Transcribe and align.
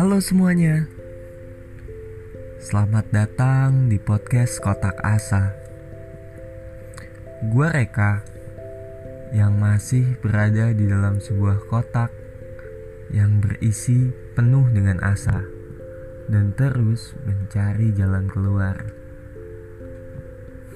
Halo 0.00 0.16
semuanya. 0.16 0.88
Selamat 2.56 3.12
datang 3.12 3.92
di 3.92 4.00
podcast 4.00 4.56
Kotak 4.64 4.96
Asa. 5.04 5.52
Gue 7.52 7.68
Reka 7.68 8.24
Yang 9.36 9.52
masih 9.60 10.16
berada 10.24 10.72
di 10.72 10.88
dalam 10.88 11.20
sebuah 11.20 11.68
kotak 11.68 12.08
Yang 13.12 13.30
berisi 13.44 14.08
penuh 14.32 14.72
dengan 14.72 15.04
asa 15.04 15.44
Dan 16.32 16.56
terus 16.56 17.12
mencari 17.28 17.92
jalan 17.92 18.24
keluar. 18.24 18.80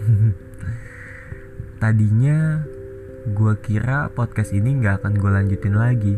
Tadinya 1.80 2.60
gue 3.32 3.54
kira 3.64 4.12
podcast 4.12 4.52
ini 4.52 4.84
gak 4.84 5.00
akan 5.00 5.16
gue 5.16 5.30
lanjutin 5.32 5.76
lagi. 5.80 6.16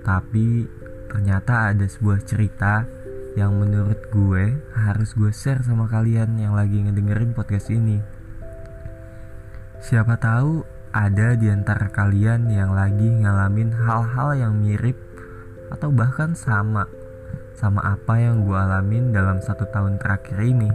Tapi 0.00 0.79
ternyata 1.10 1.74
ada 1.74 1.82
sebuah 1.90 2.22
cerita 2.22 2.86
yang 3.34 3.58
menurut 3.58 3.98
gue 4.14 4.62
harus 4.78 5.10
gue 5.18 5.34
share 5.34 5.62
sama 5.66 5.90
kalian 5.90 6.38
yang 6.38 6.54
lagi 6.54 6.78
ngedengerin 6.78 7.34
podcast 7.34 7.70
ini. 7.74 7.98
Siapa 9.82 10.14
tahu 10.22 10.62
ada 10.94 11.34
di 11.34 11.50
antara 11.50 11.90
kalian 11.90 12.46
yang 12.50 12.74
lagi 12.74 13.06
ngalamin 13.06 13.74
hal-hal 13.74 14.38
yang 14.38 14.54
mirip 14.58 14.98
atau 15.70 15.90
bahkan 15.90 16.34
sama 16.34 16.86
sama 17.54 17.82
apa 17.84 18.18
yang 18.18 18.46
gue 18.46 18.56
alamin 18.56 19.10
dalam 19.10 19.42
satu 19.42 19.66
tahun 19.70 19.98
terakhir 19.98 20.38
ini. 20.42 20.70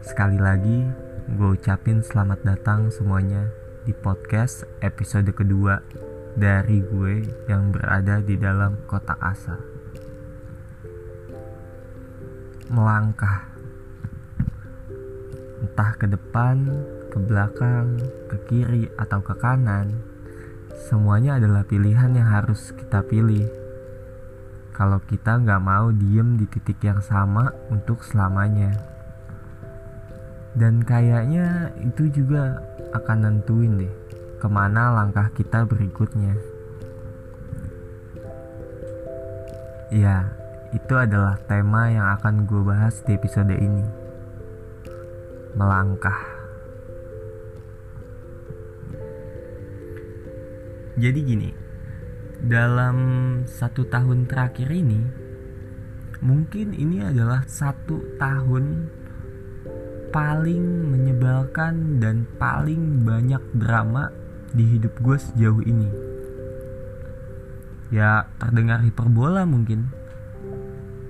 Sekali 0.00 0.40
lagi, 0.40 0.88
gue 1.36 1.48
ucapin 1.54 2.02
selamat 2.02 2.42
datang 2.42 2.90
semuanya 2.90 3.46
di 3.86 3.94
podcast 3.94 4.66
episode 4.82 5.30
kedua 5.32 6.09
dari 6.38 6.78
gue 6.84 7.26
yang 7.50 7.74
berada 7.74 8.22
di 8.22 8.38
dalam 8.38 8.78
kotak 8.86 9.18
asa. 9.18 9.58
Melangkah, 12.70 13.50
entah 15.58 15.92
ke 15.98 16.06
depan, 16.06 16.70
ke 17.10 17.18
belakang, 17.18 17.98
ke 18.30 18.36
kiri, 18.46 18.86
atau 18.94 19.18
ke 19.26 19.34
kanan, 19.42 19.90
semuanya 20.86 21.42
adalah 21.42 21.66
pilihan 21.66 22.14
yang 22.14 22.30
harus 22.30 22.70
kita 22.78 23.02
pilih. 23.02 23.50
Kalau 24.70 25.02
kita 25.02 25.42
nggak 25.42 25.60
mau 25.60 25.90
diem 25.90 26.38
di 26.38 26.46
titik 26.46 26.78
yang 26.86 27.02
sama 27.02 27.50
untuk 27.74 28.06
selamanya, 28.06 28.70
dan 30.54 30.86
kayaknya 30.86 31.74
itu 31.82 32.06
juga 32.10 32.62
akan 32.94 33.18
nentuin 33.26 33.82
deh 33.82 34.09
ke 34.40 34.48
mana 34.48 34.96
langkah 34.96 35.28
kita 35.36 35.68
berikutnya. 35.68 36.32
Ya, 39.92 40.32
itu 40.72 40.96
adalah 40.96 41.36
tema 41.44 41.92
yang 41.92 42.08
akan 42.16 42.48
gue 42.48 42.62
bahas 42.64 43.04
di 43.04 43.12
episode 43.12 43.52
ini. 43.52 43.84
Melangkah. 45.52 46.24
Jadi 50.96 51.20
gini, 51.20 51.50
dalam 52.40 52.96
satu 53.44 53.84
tahun 53.92 54.24
terakhir 54.24 54.72
ini, 54.72 55.00
mungkin 56.24 56.72
ini 56.72 57.04
adalah 57.04 57.44
satu 57.44 58.16
tahun 58.16 58.88
paling 60.10 60.90
menyebalkan 60.90 61.98
dan 62.02 62.26
paling 62.38 63.06
banyak 63.06 63.42
drama 63.54 64.19
di 64.54 64.64
hidup 64.76 64.98
gue 64.98 65.16
sejauh 65.16 65.62
ini. 65.62 65.90
Ya 67.90 68.30
terdengar 68.38 68.82
hiperbola 68.82 69.46
mungkin. 69.46 69.90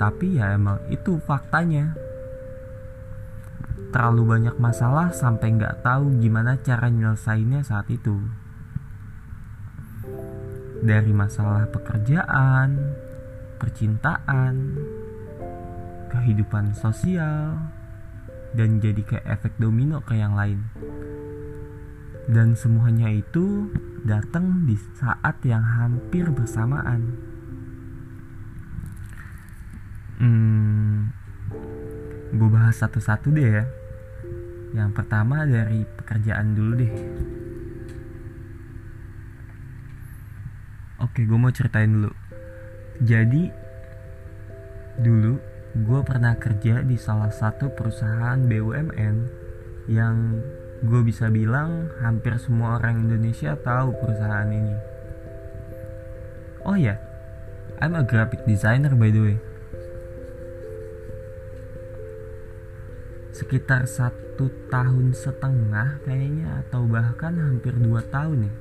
Tapi 0.00 0.40
ya 0.40 0.56
emang 0.56 0.80
itu 0.88 1.20
faktanya. 1.24 1.92
Terlalu 3.90 4.22
banyak 4.22 4.56
masalah 4.56 5.12
sampai 5.12 5.60
nggak 5.60 5.82
tahu 5.84 6.22
gimana 6.22 6.56
cara 6.62 6.88
nyelesainnya 6.88 7.60
saat 7.66 7.90
itu. 7.92 8.16
Dari 10.80 11.12
masalah 11.12 11.68
pekerjaan 11.68 12.80
percintaan 13.60 14.80
kehidupan 16.08 16.72
sosial 16.72 17.60
dan 18.56 18.80
jadi 18.80 19.04
kayak 19.04 19.26
efek 19.38 19.52
domino 19.60 20.00
ke 20.00 20.16
yang 20.16 20.34
lain 20.34 20.64
dan 22.30 22.54
semuanya 22.54 23.10
itu 23.10 23.66
datang 24.06 24.62
di 24.62 24.78
saat 24.94 25.42
yang 25.42 25.66
hampir 25.66 26.30
bersamaan. 26.30 27.18
Hmm, 30.22 31.10
gue 32.30 32.48
bahas 32.52 32.78
satu-satu 32.78 33.34
deh 33.34 33.50
ya. 33.50 33.64
Yang 34.70 34.91
pertama 35.02 35.42
dari 35.42 35.82
pekerjaan 35.82 36.54
dulu 36.54 36.72
deh. 36.78 36.94
Oke, 41.02 41.26
gue 41.26 41.38
mau 41.41 41.50
ceritain 41.50 41.91
dulu. 41.91 42.12
Jadi, 43.02 43.50
dulu 45.02 45.34
gue 45.74 46.00
pernah 46.06 46.38
kerja 46.38 46.86
di 46.86 46.94
salah 46.94 47.32
satu 47.34 47.72
perusahaan 47.74 48.38
BUMN 48.38 49.16
yang 49.91 50.38
gue 50.80 51.00
bisa 51.04 51.28
bilang 51.28 51.92
hampir 52.00 52.41
semua 52.41 52.80
orang 52.80 53.04
Indonesia 53.04 53.52
tahu 53.52 53.92
perusahaan 54.00 54.48
ini. 54.48 54.76
Oh 56.64 56.76
ya, 56.76 56.96
yeah. 56.96 56.98
I'm 57.84 57.96
a 57.96 58.04
graphic 58.04 58.48
designer 58.48 58.96
by 58.96 59.12
the 59.12 59.20
way. 59.20 59.36
Sekitar 63.36 63.84
satu 63.84 64.48
tahun 64.72 65.12
setengah 65.12 66.00
kayaknya 66.04 66.64
atau 66.64 66.88
bahkan 66.88 67.36
hampir 67.36 67.76
dua 67.76 68.00
tahun 68.08 68.48
ya, 68.48 68.52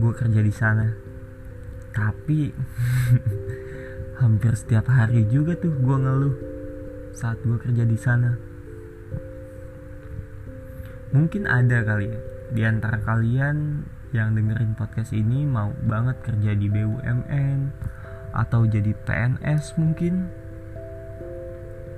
gue 0.00 0.12
kerja 0.16 0.40
di 0.40 0.52
sana. 0.52 0.88
Tapi 1.92 2.52
hampir 4.24 4.52
setiap 4.56 4.88
hari 4.88 5.28
juga 5.28 5.52
tuh 5.56 5.72
gue 5.76 5.96
ngeluh 6.00 6.36
saat 7.12 7.40
gue 7.44 7.56
kerja 7.60 7.84
di 7.84 7.96
sana 7.96 8.45
mungkin 11.10 11.46
ada 11.46 11.82
kali 11.86 12.10
ya. 12.10 12.20
Di 12.46 12.62
antara 12.62 13.02
kalian 13.02 13.82
yang 14.14 14.38
dengerin 14.38 14.78
podcast 14.78 15.10
ini 15.10 15.42
mau 15.42 15.74
banget 15.84 16.22
kerja 16.22 16.54
di 16.54 16.70
BUMN 16.70 17.58
atau 18.32 18.64
jadi 18.66 18.94
PNS 18.94 19.76
mungkin. 19.78 20.30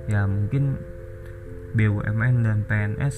Ya 0.09 0.25
mungkin 0.25 0.81
BUMN 1.77 2.35
dan 2.41 2.65
PNS 2.65 3.17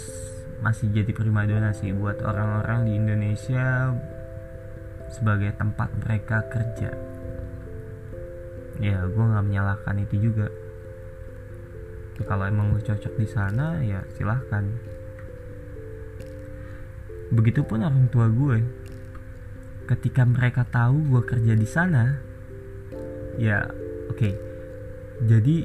masih 0.61 0.91
jadi 0.93 1.11
primadona 1.15 1.71
sih 1.73 1.95
buat 1.95 2.21
orang-orang 2.21 2.85
di 2.85 2.93
Indonesia 2.99 3.95
sebagai 5.07 5.55
tempat 5.55 5.89
mereka 6.03 6.43
kerja. 6.51 6.91
Ya 8.77 8.97
gue 9.07 9.25
nggak 9.25 9.45
menyalahkan 9.47 9.95
itu 10.03 10.31
juga. 10.31 10.51
Kalau 12.21 12.45
emang 12.45 12.77
lu 12.77 12.77
cocok 12.77 13.17
di 13.17 13.25
sana 13.25 13.81
ya 13.81 14.05
silahkan 14.13 14.69
Begitupun 17.31 17.87
orang 17.87 18.11
tua 18.11 18.27
gue. 18.27 18.59
Ketika 19.87 20.27
mereka 20.27 20.67
tahu 20.67 20.99
gue 21.07 21.21
kerja 21.23 21.53
di 21.55 21.67
sana, 21.67 22.19
ya 23.39 23.71
oke. 24.11 24.19
Okay. 24.19 24.33
Jadi 25.21 25.63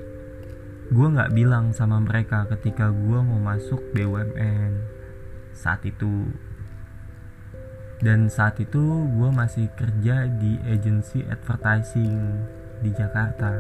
gue 0.87 1.09
nggak 1.11 1.35
bilang 1.35 1.75
sama 1.75 1.99
mereka 1.99 2.47
ketika 2.55 2.95
gue 2.95 3.19
mau 3.19 3.43
masuk 3.43 3.83
BUMN 3.91 4.79
saat 5.51 5.83
itu. 5.83 6.31
Dan 7.99 8.29
saat 8.31 8.61
itu 8.63 9.09
gue 9.09 9.31
masih 9.33 9.73
kerja 9.75 10.29
di 10.29 10.61
agensi 10.69 11.25
advertising 11.27 12.15
di 12.85 12.91
Jakarta. 12.95 13.51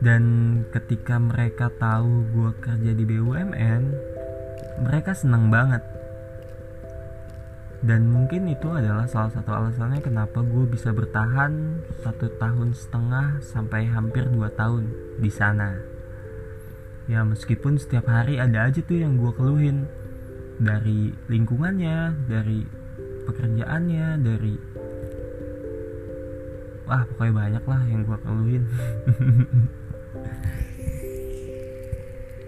Dan 0.00 0.22
ketika 0.70 1.18
mereka 1.18 1.72
tahu 1.76 2.24
gue 2.30 2.50
kerja 2.62 2.92
di 2.94 3.04
BUMN, 3.04 3.82
mereka 4.86 5.16
senang 5.16 5.48
banget 5.50 5.82
dan 7.84 8.08
mungkin 8.08 8.48
itu 8.48 8.72
adalah 8.72 9.04
salah 9.04 9.28
satu 9.28 9.52
alasannya 9.52 10.00
kenapa 10.00 10.40
gue 10.40 10.64
bisa 10.64 10.96
bertahan 10.96 11.84
satu 12.00 12.32
tahun 12.40 12.72
setengah 12.72 13.44
sampai 13.44 13.84
hampir 13.84 14.24
dua 14.32 14.48
tahun 14.56 14.88
di 15.20 15.28
sana. 15.28 15.76
Ya 17.06 17.20
meskipun 17.22 17.76
setiap 17.76 18.08
hari 18.08 18.40
ada 18.40 18.64
aja 18.64 18.80
tuh 18.80 19.04
yang 19.04 19.20
gue 19.20 19.32
keluhin. 19.36 19.84
Dari 20.56 21.12
lingkungannya 21.28 22.16
dari 22.32 22.64
pekerjaannya 23.28 24.24
dari 24.24 24.56
wah 26.88 27.04
pokoknya 27.12 27.34
banyak 27.36 27.64
lah 27.68 27.82
yang 27.92 28.00
gue 28.08 28.18
keluhin. 28.24 28.64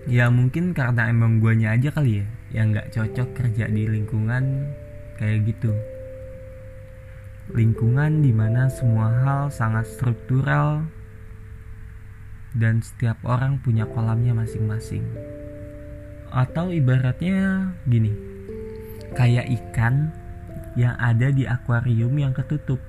Ya 0.08 0.32
mungkin 0.32 0.72
karena 0.72 1.12
emang 1.12 1.36
guanya 1.36 1.76
aja 1.76 1.92
kali 1.92 2.24
ya 2.24 2.26
yang 2.48 2.72
nggak 2.72 2.96
cocok 2.96 3.28
kerja 3.36 3.68
di 3.68 3.84
lingkungan 3.84 4.72
kayak 5.18 5.50
gitu 5.50 5.74
lingkungan 7.52 8.20
di 8.20 8.28
mana 8.28 8.68
semua 8.68 9.08
hal 9.24 9.42
sangat 9.48 9.88
struktural 9.88 10.84
dan 12.56 12.80
setiap 12.80 13.20
orang 13.24 13.60
punya 13.60 13.88
kolamnya 13.88 14.36
masing-masing. 14.36 15.04
Atau 16.28 16.72
ibaratnya 16.72 17.72
gini, 17.88 18.12
kayak 19.16 19.48
ikan 19.48 20.12
yang 20.76 20.92
ada 21.00 21.32
di 21.32 21.48
akuarium 21.48 22.12
yang 22.20 22.36
ketutup. 22.36 22.80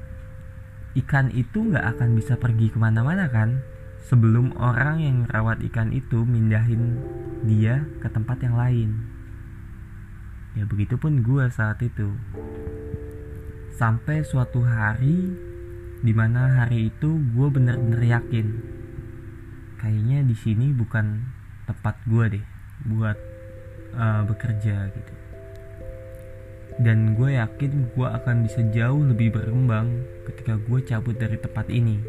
Ikan 0.95 1.31
itu 1.31 1.63
nggak 1.63 1.95
akan 1.95 2.19
bisa 2.19 2.35
pergi 2.35 2.67
ke 2.67 2.77
mana-mana 2.81 3.31
kan? 3.31 3.63
Sebelum 4.09 4.57
orang 4.57 4.99
yang 4.99 5.15
merawat 5.23 5.63
ikan 5.71 5.93
itu 5.95 6.25
mindahin 6.25 6.99
dia 7.47 7.85
ke 8.03 8.09
tempat 8.11 8.41
yang 8.43 8.57
lain. 8.57 8.89
Ya 10.57 10.65
begitupun 10.65 11.21
gue 11.21 11.45
saat 11.53 11.81
itu. 11.85 12.13
Sampai 13.75 14.25
suatu 14.25 14.65
hari 14.65 15.33
di 15.99 16.13
mana 16.15 16.63
hari 16.63 16.87
itu 16.89 17.19
gue 17.35 17.47
bener-bener 17.51 17.99
yakin 18.07 18.47
kayaknya 19.79 20.27
di 20.27 20.35
sini 20.35 20.71
bukan 20.75 21.23
tempat 21.63 21.95
gue 22.07 22.39
deh 22.39 22.45
buat 22.87 23.17
uh, 23.95 24.23
bekerja 24.27 24.91
gitu. 24.91 25.13
Dan 26.79 27.15
gue 27.19 27.35
yakin 27.35 27.91
gue 27.91 28.07
akan 28.07 28.47
bisa 28.47 28.63
jauh 28.71 29.03
lebih 29.03 29.35
berkembang 29.35 30.03
ketika 30.31 30.55
gue 30.55 30.79
cabut 30.87 31.15
dari 31.15 31.35
tempat 31.39 31.67
ini. 31.67 31.99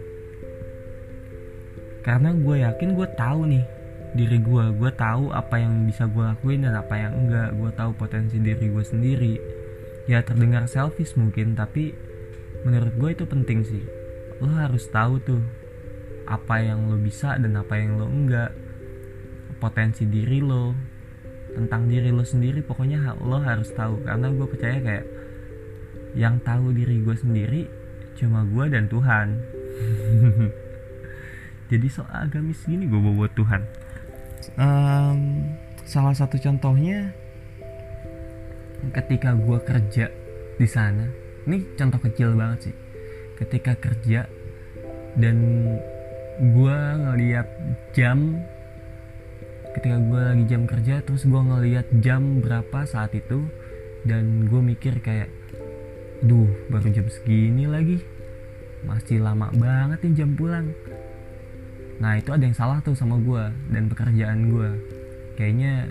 Karena 2.07 2.31
gue 2.35 2.63
yakin 2.63 2.95
gue 2.95 3.09
tahu 3.19 3.41
nih 3.51 3.65
diri 4.11 4.43
gue 4.43 4.65
gue 4.75 4.91
tahu 4.91 5.31
apa 5.31 5.63
yang 5.63 5.87
bisa 5.87 6.11
gue 6.11 6.25
lakuin 6.25 6.67
dan 6.67 6.75
apa 6.75 6.95
yang 6.99 7.13
enggak. 7.15 7.55
Gue 7.55 7.71
tahu 7.75 7.91
potensi 7.95 8.43
diri 8.43 8.67
gue 8.67 8.85
sendiri. 8.85 9.35
Ya 10.11 10.25
terdengar 10.27 10.67
selfish 10.67 11.15
mungkin 11.15 11.55
tapi 11.55 11.95
menurut 12.67 12.95
gue 12.99 13.11
itu 13.15 13.25
penting 13.27 13.63
sih. 13.63 13.85
Lo 14.43 14.51
harus 14.51 14.89
tahu 14.91 15.23
tuh 15.23 15.43
apa 16.27 16.63
yang 16.63 16.91
lo 16.91 16.99
bisa 16.99 17.39
dan 17.39 17.55
apa 17.55 17.79
yang 17.79 17.99
lo 17.99 18.11
enggak. 18.11 18.51
Potensi 19.63 20.09
diri 20.09 20.41
lo 20.43 20.75
tentang 21.51 21.91
diri 21.91 22.15
lo 22.15 22.23
sendiri 22.23 22.63
pokoknya 22.67 23.15
lo 23.23 23.39
harus 23.39 23.71
tahu. 23.71 24.03
Karena 24.03 24.27
gue 24.35 24.47
percaya 24.51 24.79
kayak 24.83 25.07
yang 26.19 26.43
tahu 26.43 26.75
diri 26.75 26.99
gue 27.07 27.15
sendiri 27.15 27.63
cuma 28.19 28.43
gue 28.43 28.67
dan 28.67 28.91
Tuhan. 28.91 29.29
Jadi 31.71 31.87
soal 31.87 32.27
agamis 32.27 32.67
gini 32.67 32.91
gue 32.91 32.99
bawa 32.99 33.31
Tuhan 33.31 33.63
um, 34.57 35.45
salah 35.85 36.15
satu 36.15 36.41
contohnya 36.41 37.13
ketika 38.97 39.37
gue 39.37 39.59
kerja 39.61 40.07
di 40.57 40.69
sana 40.69 41.05
ini 41.49 41.65
contoh 41.77 42.01
kecil 42.01 42.37
banget 42.37 42.71
sih. 42.71 42.77
Ketika 43.41 43.73
kerja 43.81 44.29
dan 45.17 45.37
gue 46.41 46.79
ngeliat 47.01 47.49
jam 47.97 48.37
ketika 49.71 49.97
gue 50.03 50.21
lagi 50.21 50.45
jam 50.51 50.63
kerja 50.67 51.01
terus 51.01 51.25
gue 51.25 51.41
ngeliat 51.41 51.87
jam 52.05 52.43
berapa 52.45 52.85
saat 52.85 53.17
itu 53.17 53.49
dan 54.05 54.49
gue 54.49 54.61
mikir 54.61 55.01
kayak 55.01 55.31
duh 56.21 56.49
baru 56.69 56.93
jam 56.93 57.07
segini 57.09 57.65
lagi. 57.65 57.99
Masih 58.85 59.21
lama 59.21 59.49
banget 59.57 60.05
nih 60.05 60.25
jam 60.25 60.37
pulang 60.37 60.73
nah 62.01 62.17
itu 62.17 62.33
ada 62.33 62.43
yang 62.43 62.57
salah 62.57 62.81
tuh 62.81 62.97
sama 62.97 63.21
gue 63.21 63.45
dan 63.71 63.87
pekerjaan 63.93 64.49
gue 64.49 64.69
kayaknya 65.37 65.87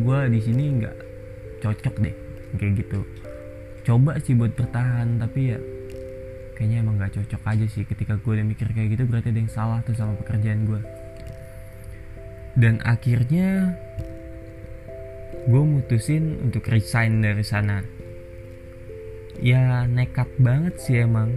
gue 0.00 0.18
di 0.32 0.40
sini 0.40 0.64
nggak 0.80 0.96
cocok 1.60 1.94
deh 2.00 2.16
kayak 2.56 2.72
gitu. 2.84 3.00
Coba 3.84 4.18
sih 4.18 4.34
buat 4.34 4.56
bertahan 4.56 5.20
tapi 5.20 5.54
ya 5.54 5.58
kayaknya 6.56 6.80
emang 6.80 6.96
gak 6.96 7.12
cocok 7.12 7.42
aja 7.52 7.66
sih 7.68 7.84
ketika 7.84 8.16
gue 8.16 8.32
udah 8.32 8.46
mikir 8.48 8.66
kayak 8.72 8.96
gitu 8.96 9.04
berarti 9.04 9.28
ada 9.28 9.40
yang 9.44 9.52
salah 9.52 9.78
tuh 9.84 9.92
sama 9.92 10.16
pekerjaan 10.16 10.64
gue 10.64 10.80
dan 12.56 12.80
akhirnya 12.88 13.76
gue 15.46 15.62
mutusin 15.62 16.40
untuk 16.42 16.64
resign 16.72 17.20
dari 17.20 17.44
sana. 17.44 17.84
Ya 19.38 19.84
nekat 19.84 20.32
banget 20.40 20.80
sih 20.80 21.04
emang 21.04 21.36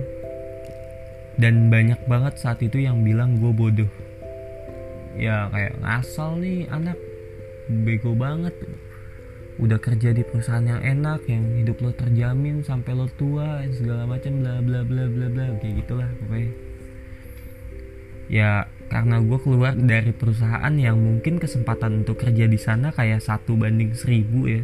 dan 1.39 1.71
banyak 1.71 2.03
banget 2.12 2.36
saat 2.36 2.59
itu 2.59 2.83
yang 2.83 3.00
bilang 3.07 3.39
gue 3.39 3.56
bodoh. 3.56 3.88
Ya 5.15 5.47
kayak 5.47 5.80
ngasal 5.80 6.44
nih 6.44 6.68
anak. 6.68 7.00
Bego 7.71 8.12
banget. 8.12 8.51
Udah 9.56 9.80
kerja 9.80 10.12
di 10.12 10.24
perusahaan 10.24 10.63
yang 10.63 10.83
enak 10.83 11.24
yang 11.31 11.44
hidup 11.63 11.80
lo 11.80 11.91
terjamin 11.95 12.63
sampai 12.63 12.91
lo 12.91 13.07
tua 13.15 13.63
segala 13.71 14.03
macam 14.03 14.44
bla 14.44 14.59
bla 14.59 14.83
bla 14.83 15.07
bla 15.07 15.27
bla. 15.31 15.45
Kayak 15.63 15.88
gitulah 15.88 16.09
pokoknya. 16.19 16.51
Ya 18.30 18.51
karena 18.92 19.24
gue 19.24 19.39
keluar 19.39 19.74
dari 19.80 20.12
perusahaan 20.12 20.74
yang 20.75 21.00
mungkin 21.00 21.39
kesempatan 21.39 22.03
untuk 22.03 22.19
kerja 22.19 22.45
di 22.51 22.59
sana 22.59 22.92
kayak 22.92 23.24
satu 23.24 23.56
banding 23.56 23.95
seribu 23.95 24.44
ya 24.44 24.62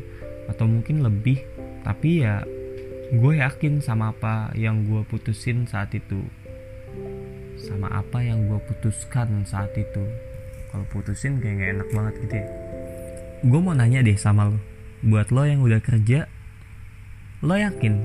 atau 0.51 0.67
mungkin 0.67 1.07
lebih. 1.07 1.39
Tapi 1.87 2.25
ya 2.25 2.43
gue 3.15 3.33
yakin 3.39 3.79
sama 3.79 4.11
apa 4.11 4.51
yang 4.59 4.83
gue 4.83 5.07
putusin 5.07 5.69
saat 5.69 5.93
itu 5.95 6.25
sama 7.59 7.87
apa 7.91 8.19
yang 8.19 8.47
gue 8.51 8.59
putuskan 8.67 9.47
saat 9.47 9.71
itu. 9.75 10.03
Kalau 10.71 10.85
putusin 10.91 11.39
kayak 11.39 11.55
gak 11.59 11.71
enak 11.79 11.89
banget 11.95 12.13
gitu 12.27 12.35
ya. 12.35 12.47
Gue 13.47 13.59
mau 13.63 13.71
nanya 13.71 14.03
deh 14.03 14.17
sama 14.19 14.51
lo. 14.51 14.59
Buat 15.05 15.31
lo 15.31 15.47
yang 15.47 15.63
udah 15.63 15.79
kerja 15.79 16.27
lo 17.45 17.53
yakin 17.53 18.01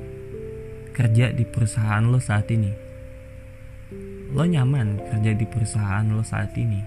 kerja 0.92 1.32
di 1.32 1.48
perusahaan 1.48 2.04
lo 2.04 2.20
saat 2.20 2.50
ini? 2.52 2.70
Lo 4.30 4.46
nyaman 4.46 5.00
kerja 5.10 5.32
di 5.34 5.46
perusahaan 5.48 6.06
lo 6.06 6.22
saat 6.22 6.54
ini? 6.54 6.82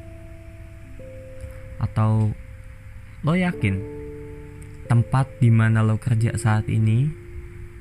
Atau 1.81 2.31
lo 3.23 3.33
yakin 3.33 3.75
tempat 4.87 5.39
di 5.39 5.49
mana 5.51 5.81
lo 5.81 5.97
kerja 5.99 6.35
saat 6.35 6.67
ini 6.67 7.07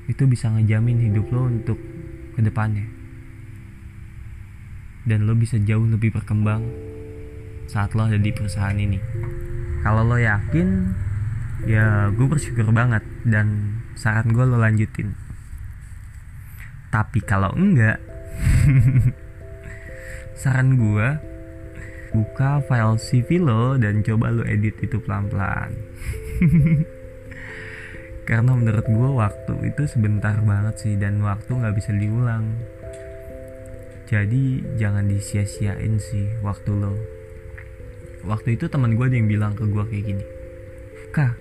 itu 0.07 0.23
bisa 0.27 0.51
ngejamin 0.51 0.99
hidup 1.11 1.31
lo 1.31 1.47
untuk 1.47 1.79
ke 2.35 2.41
depannya 2.41 3.02
dan 5.03 5.27
lo 5.27 5.35
bisa 5.35 5.59
jauh 5.59 5.83
lebih 5.83 6.15
berkembang 6.15 6.63
saat 7.67 7.95
lo 7.95 8.07
ada 8.07 8.19
di 8.19 8.31
perusahaan 8.31 8.75
ini. 8.75 8.99
Kalau 9.83 10.07
lo 10.07 10.15
yakin 10.15 10.67
ya 11.67 12.11
gue 12.11 12.27
bersyukur 12.27 12.71
banget 12.71 13.03
dan 13.27 13.79
saran 13.95 14.31
gue 14.31 14.43
lo 14.43 14.59
lanjutin. 14.59 15.15
Tapi 16.91 17.19
kalau 17.23 17.51
enggak 17.55 17.99
saran 20.41 20.79
gue 20.79 21.07
buka 22.13 22.61
file 22.69 23.01
CV 23.01 23.41
lo 23.41 23.75
dan 23.75 24.05
coba 24.05 24.29
lo 24.29 24.45
edit 24.45 24.79
itu 24.79 25.01
pelan-pelan. 25.01 25.73
Karena 28.29 28.55
menurut 28.55 28.87
gue 28.87 29.09
waktu 29.19 29.53
itu 29.67 29.83
sebentar 29.83 30.39
banget 30.39 30.79
sih 30.79 30.95
dan 30.95 31.19
waktu 31.19 31.59
nggak 31.59 31.75
bisa 31.75 31.91
diulang 31.91 32.55
jadi 34.07 34.43
jangan 34.75 35.07
disia-siain 35.07 35.99
sih 35.99 36.27
waktu 36.43 36.71
lo. 36.75 36.95
Waktu 38.23 38.55
itu 38.55 38.71
teman 38.71 38.95
gue 38.95 39.07
yang 39.11 39.27
bilang 39.27 39.53
ke 39.55 39.67
gue 39.67 39.83
kayak 39.83 40.05
gini 40.07 40.25
kak 41.13 41.37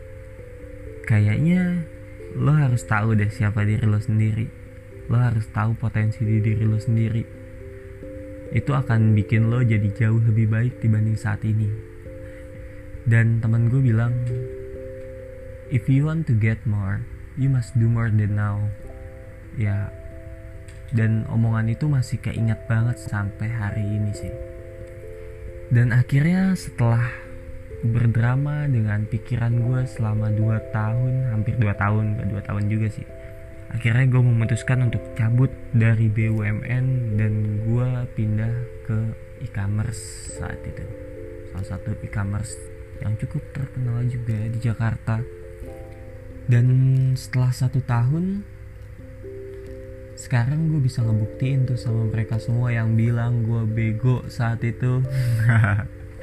kayaknya 1.08 1.88
lo 2.36 2.52
harus 2.52 2.84
tahu 2.84 3.16
deh 3.16 3.32
siapa 3.32 3.64
diri 3.64 3.88
lo 3.88 3.96
sendiri. 3.98 4.46
Lo 5.08 5.16
harus 5.18 5.48
tahu 5.48 5.74
potensi 5.74 6.22
di 6.22 6.38
diri 6.44 6.64
lo 6.68 6.76
sendiri. 6.76 7.24
Itu 8.52 8.76
akan 8.76 9.16
bikin 9.16 9.48
lo 9.48 9.64
jadi 9.64 9.88
jauh 9.96 10.20
lebih 10.20 10.52
baik 10.52 10.84
dibanding 10.84 11.16
saat 11.16 11.40
ini. 11.48 11.72
Dan 13.08 13.40
teman 13.40 13.72
gue 13.72 13.80
bilang 13.80 14.12
if 15.72 15.88
you 15.88 16.04
want 16.04 16.28
to 16.28 16.36
get 16.36 16.60
more 16.68 17.00
you 17.40 17.48
must 17.48 17.72
do 17.80 17.88
more 17.88 18.12
than 18.12 18.36
now. 18.36 18.68
Ya 19.56 19.88
dan 20.92 21.24
omongan 21.32 21.72
itu 21.72 21.88
masih 21.88 22.20
keinget 22.20 22.60
banget 22.68 23.00
sampai 23.00 23.48
hari 23.48 23.84
ini 23.84 24.12
sih. 24.12 24.32
Dan 25.72 25.96
akhirnya 25.96 26.52
setelah 26.52 27.00
berdrama 27.82 28.70
dengan 28.70 29.08
pikiran 29.08 29.58
gue 29.58 29.88
selama 29.88 30.30
2 30.30 30.70
tahun 30.70 31.12
hampir 31.34 31.58
2 31.58 31.66
tahun 31.74 32.04
gak 32.20 32.28
2 32.30 32.48
tahun 32.48 32.64
juga 32.68 32.88
sih. 32.92 33.06
Akhirnya 33.72 34.04
gue 34.04 34.22
memutuskan 34.22 34.84
untuk 34.84 35.00
cabut 35.16 35.48
dari 35.72 36.12
BUMN 36.12 37.16
dan 37.16 37.32
gue 37.64 37.90
pindah 38.12 38.54
ke 38.84 38.98
e-commerce 39.48 40.36
saat 40.36 40.60
itu. 40.60 40.84
Salah 41.50 41.66
satu 41.76 41.96
e-commerce 42.04 42.52
yang 43.00 43.16
cukup 43.16 43.40
terkenal 43.56 44.04
juga 44.06 44.38
di 44.52 44.58
Jakarta. 44.60 45.24
Dan 46.46 46.68
setelah 47.16 47.48
satu 47.48 47.80
tahun 47.80 48.44
sekarang 50.22 50.70
gue 50.70 50.78
bisa 50.78 51.02
ngebuktiin 51.02 51.66
tuh 51.66 51.74
sama 51.74 52.06
mereka 52.06 52.38
semua 52.38 52.70
yang 52.70 52.94
bilang 52.94 53.42
gue 53.42 53.66
bego 53.66 54.22
saat 54.30 54.62
itu. 54.62 55.02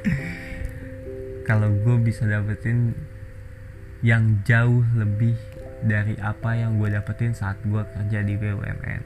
Kalau 1.48 1.68
gue 1.68 1.96
bisa 2.00 2.24
dapetin 2.24 2.96
yang 4.00 4.40
jauh 4.48 4.80
lebih 4.96 5.36
dari 5.84 6.16
apa 6.16 6.56
yang 6.56 6.80
gue 6.80 6.88
dapetin 6.88 7.36
saat 7.36 7.60
gue 7.68 7.84
kerja 7.84 8.24
di 8.24 8.40
BUMN 8.40 9.02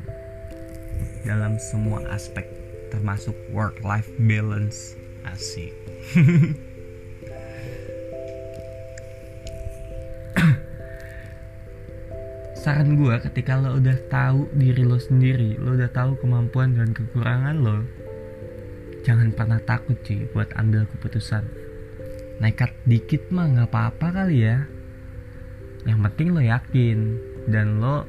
dalam 1.26 1.58
semua 1.58 2.06
aspek 2.14 2.46
termasuk 2.94 3.34
work 3.50 3.82
life 3.82 4.06
balance. 4.22 4.94
Asik 5.24 5.72
saran 12.64 12.96
gue 12.96 13.12
ketika 13.28 13.60
lo 13.60 13.76
udah 13.76 13.98
tahu 14.08 14.48
diri 14.56 14.88
lo 14.88 14.96
sendiri 14.96 15.60
lo 15.60 15.76
udah 15.76 15.92
tahu 15.92 16.16
kemampuan 16.24 16.72
dan 16.72 16.96
kekurangan 16.96 17.60
lo 17.60 17.84
jangan 19.04 19.28
pernah 19.36 19.60
takut 19.60 20.00
cuy 20.00 20.24
buat 20.32 20.48
ambil 20.56 20.88
keputusan. 20.88 21.44
Nekat 22.40 22.72
dikit 22.88 23.28
mah 23.30 23.52
nggak 23.52 23.68
apa-apa 23.70 24.24
kali 24.24 24.48
ya. 24.48 24.64
Yang 25.84 25.98
penting 26.10 26.28
lo 26.32 26.40
yakin 26.40 26.98
dan 27.52 27.78
lo 27.78 28.08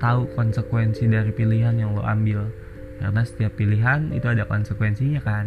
tahu 0.00 0.32
konsekuensi 0.32 1.04
dari 1.06 1.30
pilihan 1.30 1.76
yang 1.76 1.92
lo 1.92 2.00
ambil. 2.02 2.48
Karena 2.98 3.22
setiap 3.22 3.52
pilihan 3.60 4.16
itu 4.16 4.26
ada 4.26 4.48
konsekuensinya 4.48 5.20
kan 5.20 5.46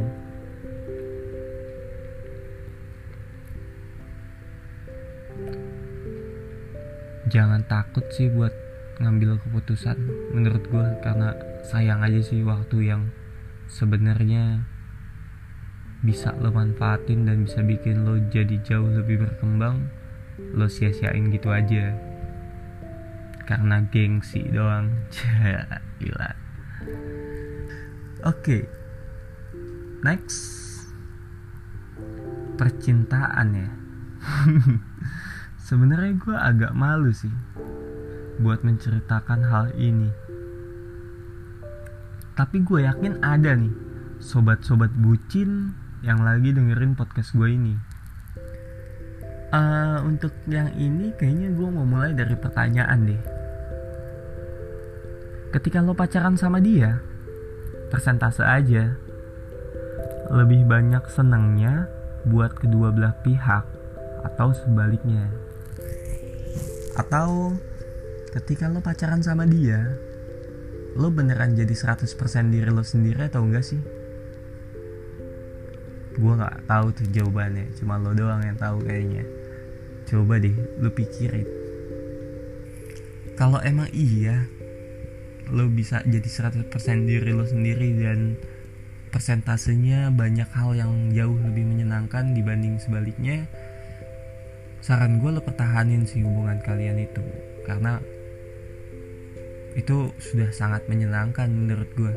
jangan 7.33 7.65
takut 7.65 8.05
sih 8.13 8.29
buat 8.29 8.53
ngambil 9.01 9.41
keputusan 9.41 9.97
menurut 10.37 10.61
gue 10.69 10.85
karena 11.01 11.33
sayang 11.65 12.05
aja 12.05 12.21
sih 12.21 12.45
waktu 12.45 12.93
yang 12.93 13.09
sebenarnya 13.65 14.61
bisa 16.05 16.29
lo 16.37 16.53
manfaatin 16.53 17.25
dan 17.25 17.49
bisa 17.49 17.65
bikin 17.65 18.05
lo 18.05 18.21
jadi 18.29 18.61
jauh 18.61 18.85
lebih 18.85 19.25
berkembang 19.25 19.89
lo 20.53 20.69
sia-siain 20.69 21.33
gitu 21.33 21.49
aja. 21.49 21.97
Karena 23.49 23.81
gengsi 23.89 24.45
doang. 24.53 24.93
Gila. 25.99 26.31
Oke 28.29 28.69
next. 30.05 30.61
Percintaan 32.53 33.57
ya 33.57 33.69
Sebenarnya 35.63 36.19
gue 36.19 36.35
agak 36.35 36.75
malu 36.75 37.15
sih 37.15 37.31
buat 38.43 38.67
menceritakan 38.67 39.47
hal 39.47 39.71
ini. 39.79 40.11
Tapi 42.35 42.67
gue 42.67 42.83
yakin 42.83 43.23
ada 43.23 43.55
nih 43.55 43.71
sobat-sobat 44.19 44.91
bucin 44.91 45.71
yang 46.03 46.19
lagi 46.19 46.51
dengerin 46.51 46.99
podcast 46.99 47.31
gue 47.31 47.47
ini. 47.47 47.79
Uh, 49.55 50.03
untuk 50.03 50.35
yang 50.51 50.67
ini 50.75 51.15
kayaknya 51.15 51.55
gue 51.55 51.67
mau 51.71 51.87
mulai 51.87 52.11
dari 52.11 52.35
pertanyaan 52.35 52.99
deh. 53.07 53.21
Ketika 55.55 55.79
lo 55.79 55.95
pacaran 55.95 56.35
sama 56.35 56.59
dia, 56.59 56.99
persentase 57.87 58.43
aja. 58.43 58.99
Lebih 60.27 60.67
banyak 60.67 61.07
senangnya 61.07 61.87
buat 62.27 62.51
kedua 62.51 62.91
belah 62.91 63.15
pihak 63.23 63.63
atau 64.27 64.51
sebaliknya 64.51 65.42
atau 66.93 67.53
ketika 68.33 68.69
lo 68.69 68.81
pacaran 68.81 69.21
sama 69.25 69.49
dia 69.49 69.97
lo 70.93 71.09
beneran 71.09 71.57
jadi 71.57 71.73
100% 71.73 72.05
diri 72.53 72.69
lo 72.69 72.85
sendiri 72.85 73.25
atau 73.25 73.41
enggak 73.41 73.65
sih? 73.65 73.81
Gue 76.13 76.33
nggak 76.37 76.69
tahu 76.69 76.93
tuh 76.93 77.07
jawabannya 77.09 77.73
cuma 77.81 77.97
lo 77.97 78.13
doang 78.13 78.45
yang 78.45 78.57
tahu 78.61 78.85
kayaknya. 78.85 79.25
Coba 80.05 80.37
deh 80.37 80.53
lo 80.53 80.93
pikirin. 80.93 81.49
Kalau 83.33 83.57
emang 83.65 83.89
iya 83.89 84.45
lo 85.49 85.65
bisa 85.65 86.05
jadi 86.05 86.29
100% 86.29 86.69
diri 87.09 87.33
lo 87.33 87.49
sendiri 87.49 87.97
dan 87.97 88.37
persentasenya 89.09 90.13
banyak 90.13 90.49
hal 90.53 90.77
yang 90.77 91.09
jauh 91.13 91.37
lebih 91.41 91.65
menyenangkan 91.65 92.33
dibanding 92.33 92.77
sebaliknya 92.77 93.49
saran 94.83 95.23
gue 95.23 95.31
lo 95.31 95.39
pertahanin 95.39 96.03
sih 96.03 96.27
hubungan 96.27 96.59
kalian 96.59 96.99
itu 96.99 97.23
karena 97.63 98.03
itu 99.79 100.11
sudah 100.19 100.51
sangat 100.51 100.83
menyenangkan 100.91 101.47
menurut 101.47 101.87
gue 101.95 102.13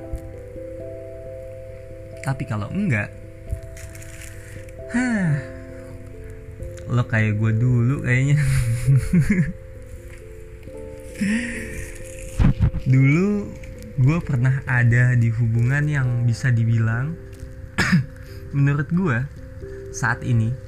tapi 2.26 2.42
kalau 2.42 2.66
enggak 2.74 3.14
hah 4.90 5.56
lo 6.86 7.02
kayak 7.02 7.34
gue 7.42 7.52
dulu 7.54 8.06
kayaknya. 8.06 8.38
Dulu 12.86 13.50
gue 13.98 14.18
pernah 14.22 14.62
ada 14.68 15.18
di 15.18 15.32
hubungan 15.34 15.82
yang 15.90 16.22
bisa 16.22 16.54
dibilang 16.54 17.18
menurut 18.56 18.86
gue 18.92 19.18
saat 19.90 20.22
ini 20.22 20.65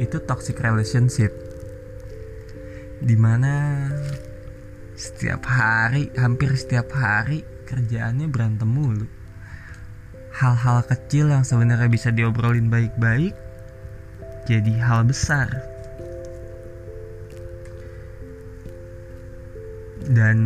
itu 0.00 0.18
toxic 0.22 0.58
relationship. 0.60 1.30
Di 3.04 3.16
mana 3.18 3.86
setiap 4.94 5.42
hari 5.50 6.14
hampir 6.14 6.54
setiap 6.54 6.90
hari 6.94 7.42
kerjaannya 7.66 8.30
berantem 8.30 8.70
mulu. 8.70 9.06
Hal-hal 10.34 10.82
kecil 10.86 11.30
yang 11.30 11.46
sebenarnya 11.46 11.86
bisa 11.90 12.10
diobrolin 12.10 12.70
baik-baik 12.70 13.34
jadi 14.46 14.72
hal 14.82 15.06
besar. 15.06 15.50
Dan 20.04 20.36